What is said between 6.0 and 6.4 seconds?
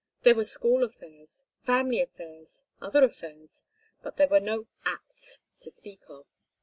of.